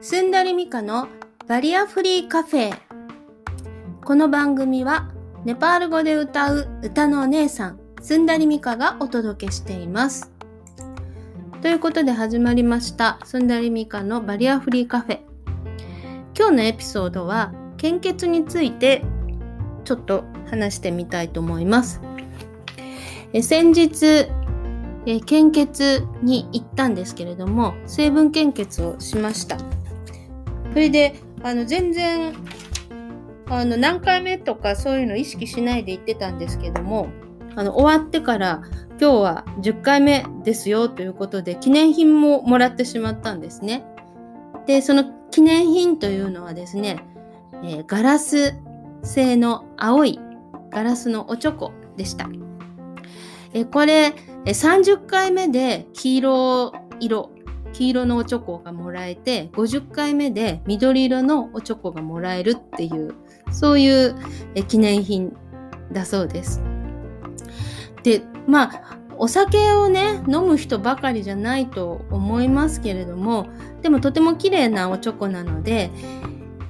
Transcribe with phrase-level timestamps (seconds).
[0.00, 1.08] スンダリミカの
[1.48, 2.78] バリアフリーカフェ。
[4.04, 5.10] この番組は
[5.44, 10.30] ネパール語で歌う歌のお姉さんスンダリミカがお届けしています。
[11.62, 15.18] ということで始まりましたスンダリミカのバリアフリーカフェ。
[16.36, 19.02] 今日のエピソードは献血について
[19.84, 22.00] ちょっと話してみたいと思います。
[23.32, 24.28] え先日
[25.06, 29.58] え献血に行ったんですけれども成分献血をしました。
[30.78, 32.36] それであの全然
[33.46, 37.08] あの何回目とかそういうの意識しないで行ってたんですけども
[37.56, 43.84] あの終わってから今日は10回目ですよということで記念品ももらってしまったんですね。
[44.66, 47.04] でその記念品というのはですね、
[47.64, 48.54] えー、ガラス
[49.02, 50.20] 製の青い
[50.70, 52.28] ガラスのおチョコでした。
[53.52, 57.32] えこれ30回目で黄色色
[57.72, 63.14] 黄色のおチョコがもらえて50回目で緑色のおチョコがもらえるっていう
[63.52, 64.14] そういう
[64.66, 65.36] 記念品
[65.92, 66.62] だそうです。
[68.02, 73.48] でまあお酒をね飲む人ばかりじゃないと思いますけれども
[73.82, 75.90] でもとても綺麗なおチョコなので、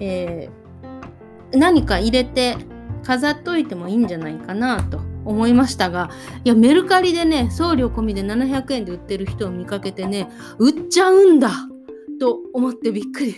[0.01, 2.57] えー、何か入れて
[3.05, 6.11] 飾っといてもいいんじゃないかなと思いましたが
[6.45, 11.51] いやメルカリでね送料込みで700円で売ってる人を見かけてね売っちゃうんだ
[12.19, 13.33] と思ってびっくり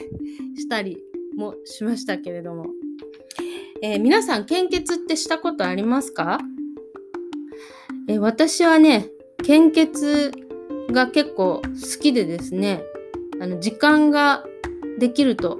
[0.56, 0.98] したり
[1.36, 2.66] もしましたけれども、
[3.82, 6.38] えー、皆さん献血ってしたことありますか、
[8.08, 9.08] えー、私はね
[9.44, 10.30] 献血
[10.92, 12.82] が結構好きでですね
[13.40, 14.44] あの時間が
[14.98, 15.58] できると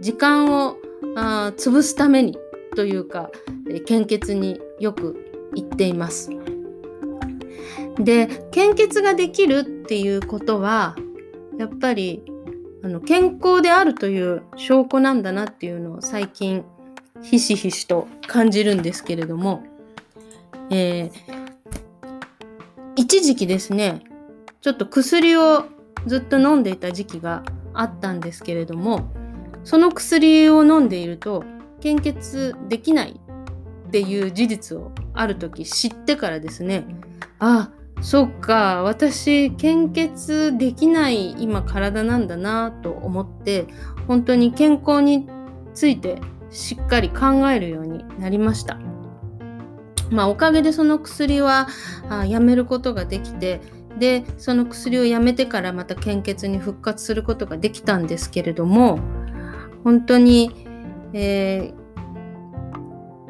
[0.00, 0.76] 時間を
[1.16, 2.36] あ潰すために
[2.76, 3.30] というか、
[3.68, 6.30] え献血によく言っています。
[7.98, 10.94] で献血ができるっていうことは
[11.58, 12.22] やっぱり
[12.82, 16.64] あの健康であるという証拠なんだなっていうのを最近
[17.22, 19.64] ひしひしと感じるんですけれども、
[20.70, 21.10] えー、
[22.94, 24.04] 一時期ですね
[24.60, 25.64] ちょっと薬を
[26.06, 27.42] ずっと飲んでいた時期が
[27.74, 29.08] あったんですけれども
[29.64, 31.44] その薬を飲んでいると
[31.80, 33.20] 献血できない
[33.88, 36.84] っていう事実をある時知ってからですね
[37.38, 37.70] あ
[38.02, 43.66] そっか私献血できない今体なんだなと思って
[44.06, 45.28] 本当に健康に
[45.74, 48.78] ついてしっかり考えるようになりました。
[50.10, 51.68] まあおかげでその薬は
[52.08, 53.60] あやめることができて
[53.98, 59.00] でその薬をやめてからまた献血に復活することができたんですけれども
[59.84, 60.66] 本当に、
[61.12, 61.77] えー、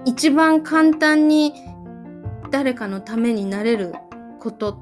[0.09, 1.53] 一番簡単に
[2.51, 3.93] 誰かのためになれる
[4.41, 4.79] こと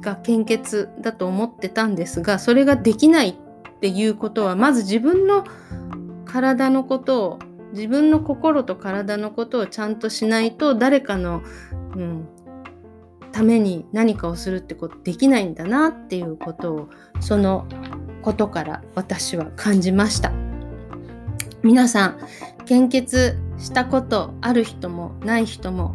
[0.00, 3.34] が献血だと思ってたんですがそれができないっ
[3.80, 5.44] ていうことはまず自分の
[6.24, 7.38] 体のことを
[7.72, 11.42] 自分の心と体のことをちゃんとしないと誰かの、
[11.94, 12.26] うん、
[13.32, 16.88] ために何かをするってことできないんだなっていうことを
[17.20, 17.66] その
[18.22, 20.32] ことから私は感じました。
[21.62, 22.18] 皆さん
[22.64, 25.94] 献血したことある人もない人も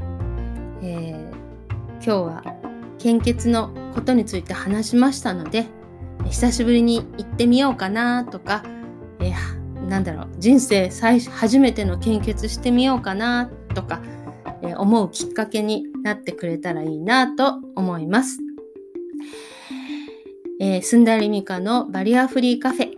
[0.83, 1.29] えー、
[1.97, 2.43] 今日は
[2.97, 5.67] 献血のことについて話しましたので
[6.25, 8.63] 久しぶりに行ってみようかなとか、
[9.19, 14.01] えー、なんだろう人生最初めての献血してみようかなとか、
[14.63, 18.39] えー、思うきっかけになってくれたらいいなと思います。
[20.59, 22.91] えー、スンダリミカのバリアフリーカフェ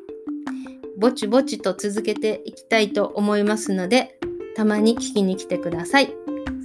[0.97, 4.19] ぼちぼちと続けていきたいと思いますので
[4.55, 6.13] たまに聞きに来てください。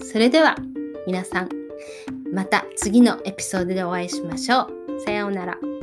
[0.03, 0.56] それでは
[1.06, 1.49] 皆さん、
[2.32, 5.00] また次のエピソードでお会いしましょう。
[5.04, 5.77] さようなら。